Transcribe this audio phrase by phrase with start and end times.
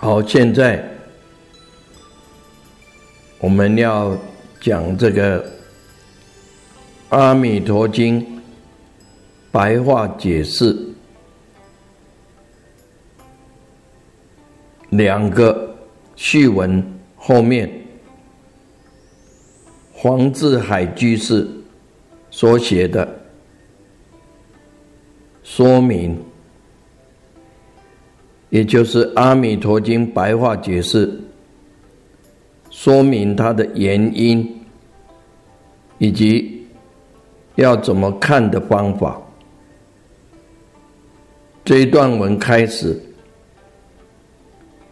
[0.00, 0.88] 好，现在
[3.40, 4.16] 我们要
[4.60, 5.42] 讲这个
[7.08, 8.20] 《阿弥陀经》
[9.50, 10.78] 白话解释，
[14.90, 15.76] 两个
[16.14, 16.80] 序文
[17.16, 17.68] 后面，
[19.92, 21.44] 黄志海居士
[22.30, 23.20] 所写的
[25.42, 26.16] 说明。
[28.50, 31.20] 也就是《阿弥陀经》白话解释，
[32.70, 34.58] 说明它的原因，
[35.98, 36.66] 以及
[37.56, 39.20] 要怎么看的方法。
[41.62, 42.98] 这一段文开始，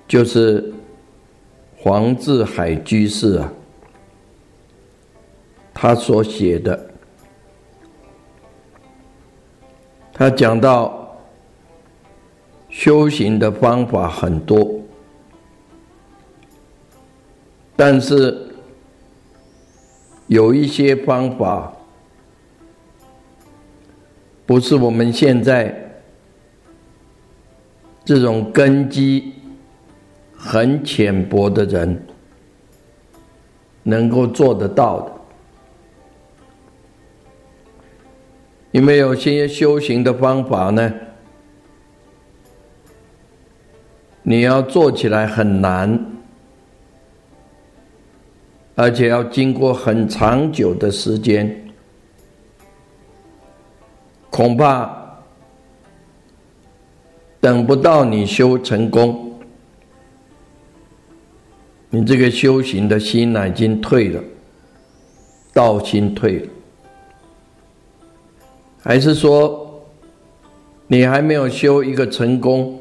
[0.07, 0.71] 就是
[1.79, 3.51] 黄志海居士啊，
[5.73, 6.91] 他所写的，
[10.13, 11.06] 他讲到。
[12.79, 14.71] 修行的方法很多，
[17.75, 18.49] 但是
[20.27, 21.75] 有一些方法
[24.45, 25.75] 不是我们现在
[28.05, 29.33] 这种根基
[30.37, 32.07] 很浅薄的人
[33.85, 35.13] 能够做得到的，
[38.73, 40.93] 因为有些修行的方法呢。
[44.29, 46.05] 你要做起来很难，
[48.75, 51.73] 而且要经过很长久的时间，
[54.29, 54.91] 恐怕
[57.41, 59.39] 等不到你修成功，
[61.91, 64.21] 你这个修行的心呢已经退了，
[65.55, 66.49] 道心退了，
[68.83, 69.87] 还是说
[70.89, 72.81] 你还没有修一个成功？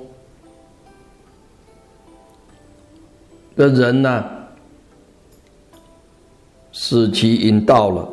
[3.56, 4.26] 的人呢，
[6.72, 8.10] 死期已到了。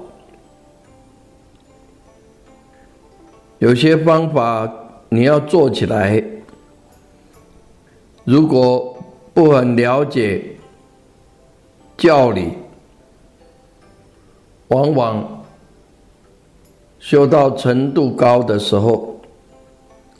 [3.59, 4.73] 有些方法
[5.09, 6.23] 你要做起来，
[8.25, 8.97] 如果
[9.35, 10.57] 不很了解
[11.97, 12.53] 教理，
[14.69, 15.45] 往往
[16.99, 19.17] 修到程度高的时候，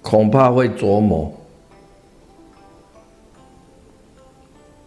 [0.03, 1.33] 恐怕会琢磨。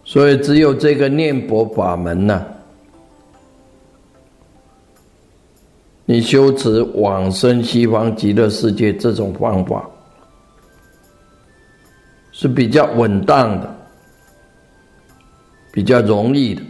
[0.07, 2.45] 所以，只有这个念佛法门呢，
[6.05, 9.89] 你修持往生西方极乐世界这种方法
[12.31, 13.75] 是比较稳当的，
[15.71, 16.61] 比较容易的。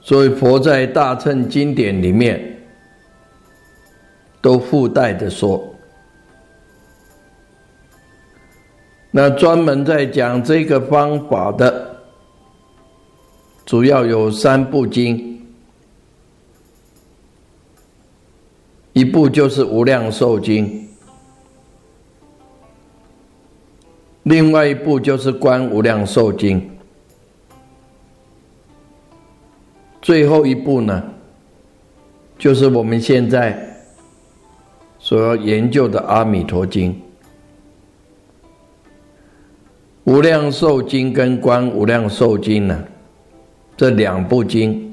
[0.00, 2.40] 所以，佛在大乘经典里面
[4.40, 5.66] 都附带的说。
[9.12, 11.96] 那专门在讲这个方法的，
[13.66, 15.44] 主要有三部经，
[18.92, 20.66] 一部就是《无量寿经》，
[24.22, 26.60] 另外一部就是《观无量寿经》，
[30.00, 31.02] 最后一部呢，
[32.38, 33.76] 就是我们现在
[35.00, 36.92] 所要研究的《阿弥陀经》。
[40.10, 42.84] 无量寿经跟观无量寿经呢，
[43.76, 44.92] 这两部经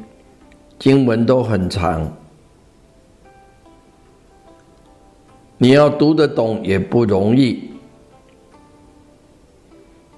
[0.78, 2.08] 经文都很长，
[5.58, 7.68] 你要读得懂也不容易，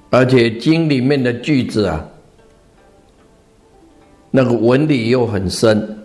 [0.10, 2.06] 而且经里面的句子啊，
[4.30, 5.98] 那个文理又很深，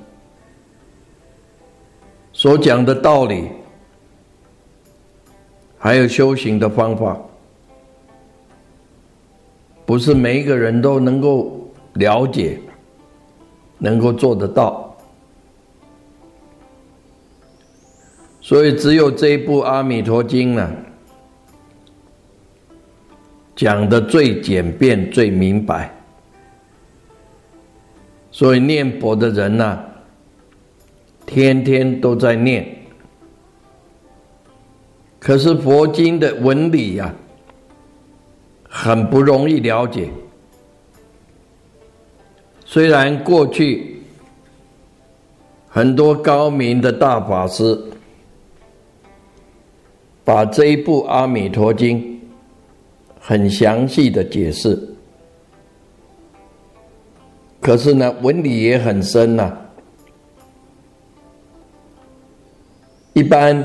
[2.32, 3.48] 所讲的道理，
[5.78, 7.20] 还有修行的方法，
[9.86, 12.58] 不是每一个人都能够了解，
[13.78, 14.96] 能够做得到。
[18.40, 20.70] 所以，只有这一部《阿弥陀经》呢，
[23.56, 25.90] 讲的最简便、最明白。
[28.30, 29.82] 所以，念佛的人呢，
[31.24, 32.68] 天天都在念。
[35.18, 37.14] 可是，佛经的文理呀，
[38.76, 40.10] 很不容易了解。
[42.64, 44.02] 虽然过去
[45.68, 47.80] 很多高明的大法师。
[50.26, 52.00] 把这一部《阿弥陀经》
[53.20, 54.82] 很详细的解释，
[57.60, 59.54] 可是呢，文理也很深呐。
[63.12, 63.62] 一般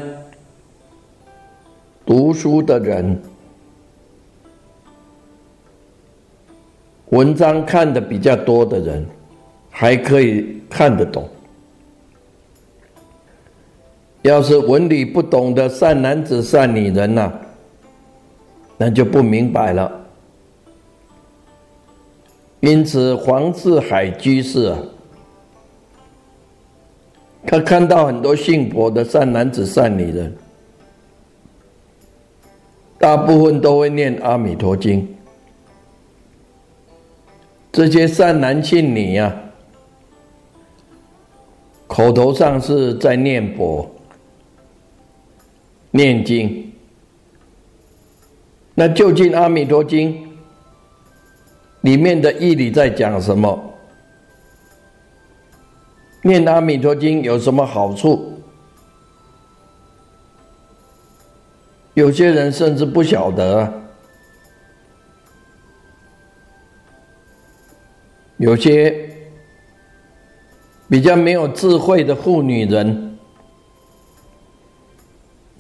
[2.05, 3.21] 读书的人，
[7.09, 9.05] 文章看的比较多的人，
[9.69, 11.27] 还可以看得懂。
[14.21, 17.31] 要是文理不懂的善男子、善女人呐，
[18.77, 19.91] 那就不明白了。
[22.59, 24.77] 因此，黄志海居士啊，
[27.47, 30.35] 他看到很多信佛的善男子、善女人，
[32.99, 35.01] 大部分都会念《阿弥陀经》。
[37.71, 39.33] 这些善男信女呀，
[41.87, 43.89] 口头上是在念佛。
[45.91, 46.71] 念经，
[48.75, 50.13] 那究竟《阿弥陀经》
[51.81, 53.59] 里面的义理在讲什么？
[56.21, 58.39] 念《阿弥陀经》有什么好处？
[61.95, 63.73] 有些人甚至不晓得，
[68.39, 69.09] 有些
[70.89, 73.05] 比较没有智慧的妇女人。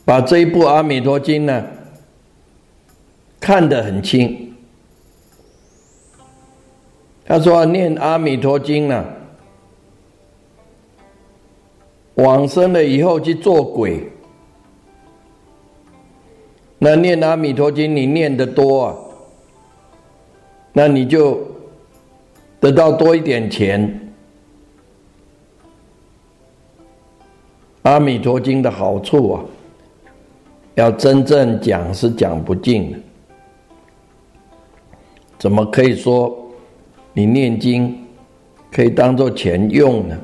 [0.05, 1.63] 把这一部《阿弥陀经》呢
[3.39, 4.55] 看得很清。
[7.25, 9.05] 他说：“念《阿弥陀经》呢，
[12.15, 14.11] 往生了以后去做鬼。
[16.79, 18.97] 那念《阿弥陀经》，你念的多啊，
[20.73, 21.39] 那你就
[22.59, 23.87] 得到多一点钱。
[27.89, 29.43] 《阿弥陀经》的好处啊。”
[30.75, 32.97] 要真正讲是讲不尽的，
[35.37, 36.33] 怎么可以说
[37.11, 38.01] 你念经
[38.71, 40.17] 可以当做钱用呢？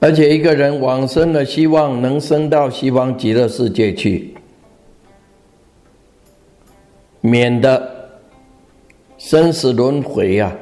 [0.00, 4.32] 而且一个人往生了，希望能升到西方极乐世界去，
[7.22, 8.20] 免得
[9.16, 10.54] 生死轮回呀，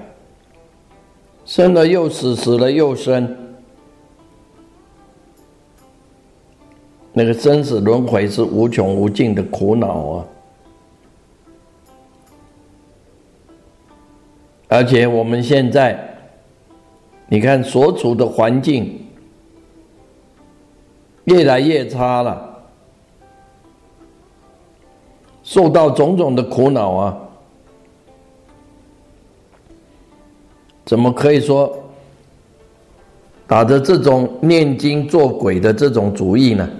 [1.44, 3.36] 生了又死，死了又生。
[7.12, 10.26] 那个生死轮回是无穷无尽的苦恼啊！
[14.68, 15.98] 而且我们现在，
[17.26, 19.04] 你看所处的环境
[21.24, 22.50] 越来越差了，
[25.50, 27.19] 受到种种的苦恼啊，
[30.85, 31.76] 怎么可以说
[33.49, 36.71] 打着这种念经做鬼的这种主意呢？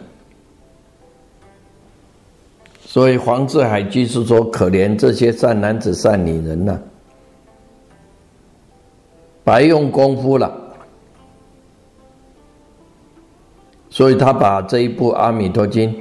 [2.81, 6.81] 所以黄志海居士说：“可怜这些善男子、善女人呐，
[9.43, 10.57] 白用功夫了。”
[13.91, 15.93] 所以他把这一部《阿弥陀经》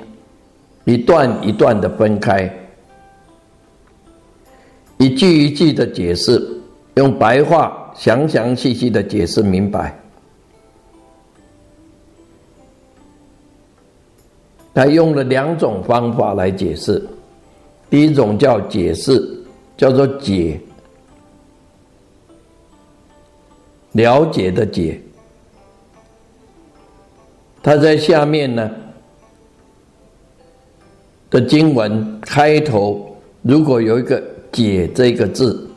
[0.89, 2.51] 一段一段的分开，
[4.97, 6.41] 一句一句的解释，
[6.95, 9.95] 用白话详详细细的解释明白。
[14.73, 17.07] 他用了两种方法来解释，
[17.87, 19.43] 第一种叫解释，
[19.77, 20.59] 叫做解，
[23.91, 24.99] 了解的解。
[27.61, 28.71] 他在下面呢
[31.29, 34.21] 的经文开头，如果有一个
[34.51, 35.69] “解”这个字，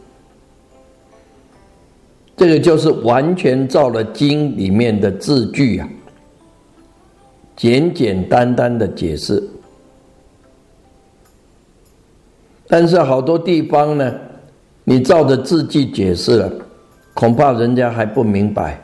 [2.37, 5.89] 这个就是完全照了经里面的字句啊。
[7.55, 9.43] 简简单单的解释。
[12.67, 14.15] 但是好多地方呢，
[14.85, 16.53] 你照着字句解释了，
[17.13, 18.81] 恐怕人家还不明白。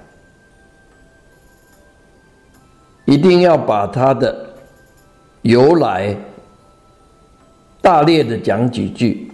[3.07, 4.53] 一定要把它的
[5.41, 6.15] 由来
[7.89, 9.33] 大略的讲几句，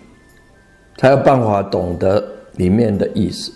[0.96, 3.52] 才有办法懂得里面的意思。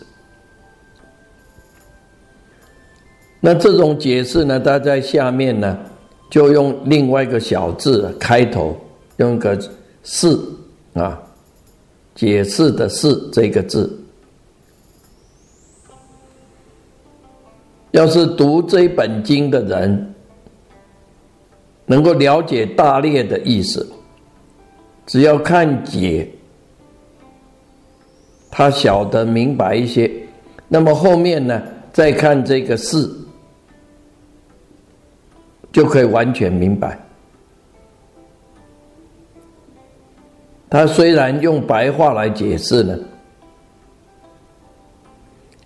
[3.38, 5.78] 那这种解释呢，它在下面呢，
[6.28, 8.76] 就用另外一个小字开头，
[9.18, 9.56] 用个
[10.02, 10.36] “是”
[10.94, 11.22] 啊，
[12.16, 13.96] 解释的“是”这个字。
[17.92, 20.12] 要是读这本经的人，
[21.86, 23.88] 能够了解大略的意思，
[25.08, 26.28] 只要看解，
[28.50, 30.10] 他晓得明白一些，
[30.68, 31.62] 那么后面呢，
[31.94, 33.10] 再看这个“事”，
[35.72, 37.00] 就可以完全明白。
[40.68, 42.98] 他虽然用白话来解释呢，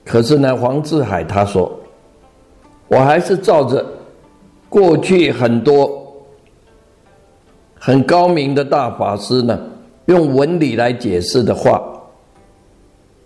[0.05, 1.79] 可是呢，黄志海他说。
[2.89, 3.85] 我还是照着
[4.69, 6.02] 过去很多
[7.85, 9.59] 很高明的大法师呢，
[10.07, 11.83] 用文理来解释的话，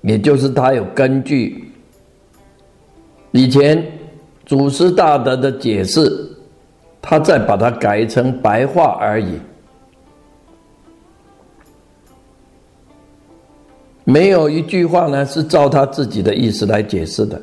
[0.00, 1.70] 也就是他有根据
[3.32, 3.86] 以前
[4.46, 6.10] 祖师大德的解释，
[7.02, 9.38] 他再把它改成白话而已，
[14.04, 17.38] 没有一句话呢是照他自己的意思来解释的。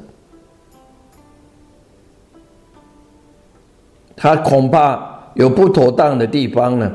[4.16, 6.92] 他恐怕有不妥当的地方呢，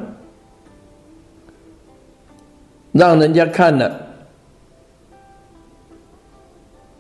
[2.98, 3.98] 让人家看了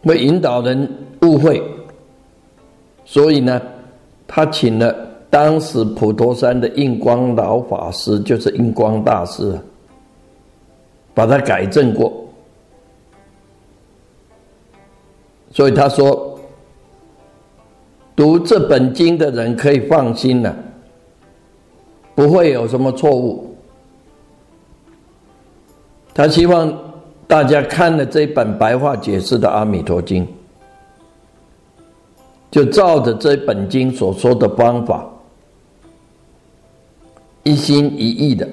[0.04, 0.88] 会引导人
[1.22, 1.62] 误会，
[3.04, 3.60] 所以呢，
[4.26, 4.94] 他请了
[5.28, 9.58] 当时普陀山的印光老法师，就是印光大师，
[11.12, 12.12] 把他改正过，
[15.50, 16.26] 所以他说。
[18.16, 20.52] 读这本经的人可以放心了，
[22.16, 23.47] 不会有什么错误。
[26.18, 26.76] 他希望
[27.28, 30.26] 大家看了这本白话解释的《阿弥陀经》，
[32.50, 35.08] 就照着这本经所说的方法，
[37.44, 38.48] 一心一意的，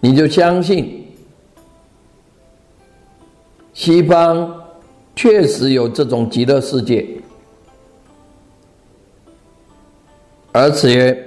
[0.00, 1.06] 你就相信
[3.74, 4.64] 西方
[5.14, 7.06] 确实有这种极乐世界。
[10.52, 11.22] 而且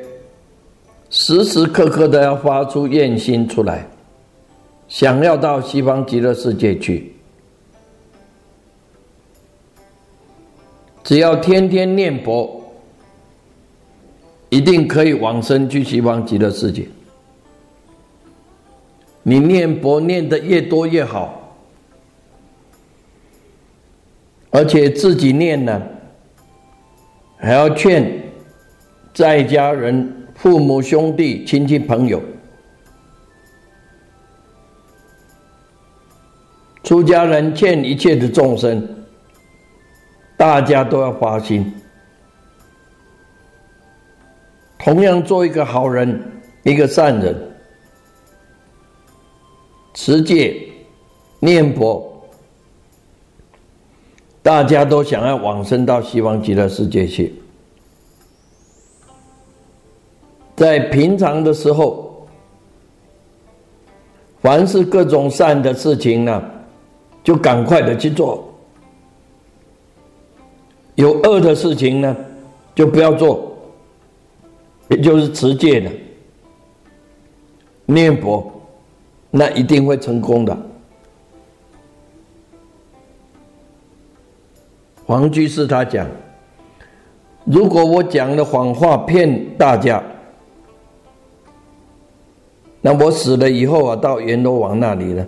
[1.12, 3.88] 时时刻刻都要发出愿心出来，
[4.88, 7.14] 想要到西方极乐世界去。
[11.04, 12.62] 只要天天念佛，
[14.50, 16.88] 一定可以往生去西方极乐世界。
[19.24, 21.56] 你念佛念的越多越好，
[24.50, 25.82] 而且自己念呢，
[27.38, 28.24] 还要劝。
[29.14, 32.22] 在家人、父母、兄弟、亲戚、朋友，
[36.88, 38.82] 出家人劝一切的众生，
[40.38, 41.70] 大家都要发心，
[44.80, 46.18] 同样做一个好人、
[46.64, 47.36] 一个善人，
[49.94, 50.66] 持戒、
[51.42, 52.26] 念佛，
[54.42, 57.36] 大家都想要往生到西方极乐世界去。
[60.56, 62.26] 在平常的时候，
[64.42, 66.42] 凡是各种善的事情呢，
[67.28, 68.42] 就赶快的去做；
[70.96, 72.16] 有恶的事情呢，
[72.74, 73.54] 就不要做。
[74.88, 75.92] 也就是持戒的
[77.86, 78.50] 念佛，
[79.30, 80.58] 那一定会成功的。
[85.06, 86.08] 黄居士他讲：
[87.44, 90.02] 如果我讲的谎话骗大家。
[92.80, 95.28] 那我死了以后啊，到阎罗王那里呢？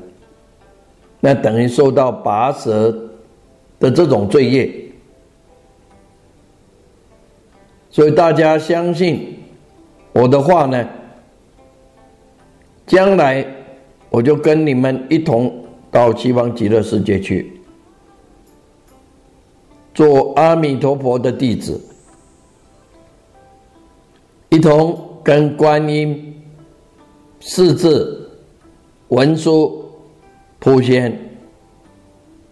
[1.19, 2.91] 那等于受到拔舌
[3.79, 4.71] 的这种罪业，
[7.89, 9.37] 所以大家相信
[10.13, 10.87] 我的话呢，
[12.87, 13.45] 将来
[14.09, 17.59] 我就跟你们一同到西方极乐世界去，
[19.93, 21.79] 做阿弥陀佛的弟子，
[24.49, 26.25] 一同跟观音。
[27.41, 28.29] 四字
[29.07, 29.78] 文殊、
[30.59, 31.17] 普贤、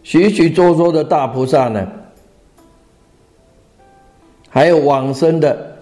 [0.01, 1.85] 许许多多的大菩萨呢，
[4.49, 5.77] 还有往生的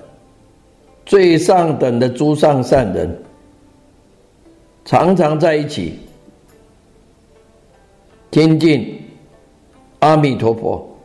[1.05, 3.24] 最上等的诸上善人，
[4.84, 6.00] 常常在一起
[8.32, 9.00] 听进
[10.00, 10.98] 阿弥陀佛，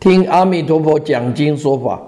[0.00, 2.00] 听阿弥陀佛讲经说法，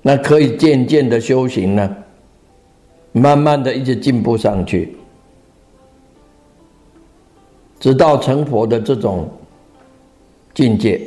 [0.00, 1.96] 那可以渐渐的修行呢，
[3.18, 4.96] 慢慢的一直进步上去。
[7.80, 9.28] 直到成佛的这种
[10.52, 11.00] 境界，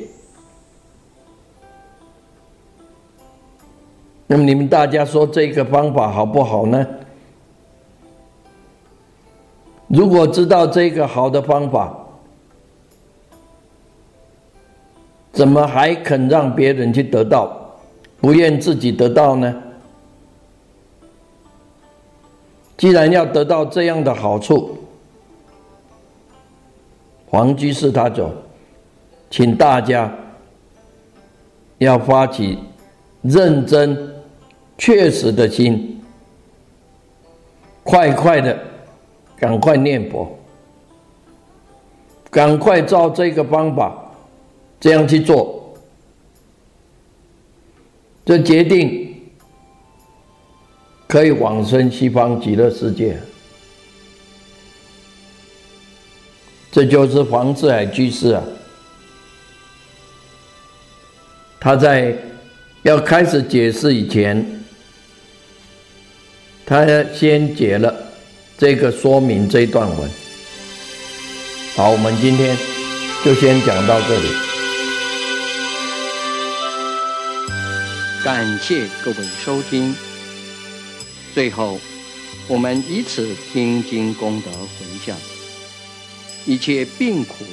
[4.26, 6.88] 那么你们大家说这个方法好不好呢？
[9.88, 11.94] 如果知道这个好的方法，
[15.34, 17.76] 怎么还肯让别人去得到，
[18.22, 19.62] 不愿自己得到呢？
[22.82, 24.76] 既然要得到这样的好处，
[27.28, 28.34] 黄居士他走，
[29.30, 30.12] 请大家
[31.78, 32.58] 要发起
[33.22, 33.96] 认真、
[34.80, 36.02] 确实的心，
[37.84, 38.60] 快快的，
[39.38, 40.28] 赶快念佛，
[42.32, 44.12] 赶快照这个方法
[44.80, 45.72] 这样去做，
[48.26, 49.01] 这决定
[51.12, 53.22] 可以往生西方极乐世界。
[56.72, 58.42] 这就是黄志海居士啊，
[61.60, 62.16] 他在
[62.84, 64.64] 要开始解释以前，
[66.66, 67.94] 他先解了
[68.58, 70.10] 这个说明这一段文。
[71.76, 72.58] 好，我们今天
[73.26, 74.30] 就先讲到这里。
[78.24, 79.94] 感谢各位收听。
[81.34, 81.80] 最后，
[82.48, 85.18] 我们以此听经功德回向。
[86.46, 87.46] 一切病苦、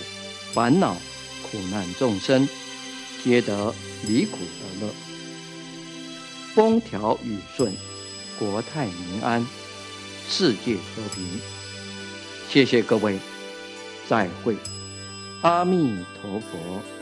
[0.52, 0.96] 烦恼、
[1.42, 2.48] 苦难众生，
[3.22, 3.74] 皆得
[4.06, 4.92] 离苦得乐，
[6.54, 7.72] 风调雨顺，
[8.38, 9.46] 国泰民安，
[10.28, 11.24] 世界和平。
[12.48, 13.18] 谢谢各位，
[14.08, 14.56] 再会，
[15.42, 16.97] 阿弥陀佛。